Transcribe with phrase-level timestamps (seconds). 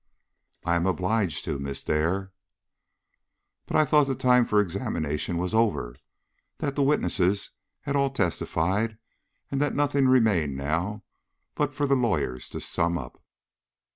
[0.65, 2.31] "I am obliged to, Miss Dare."
[3.67, 5.95] "But I thought the time for examination was over;
[6.57, 8.97] that the witnesses had all testified,
[9.51, 11.03] and that nothing remained now
[11.53, 13.21] but for the lawyers to sum up."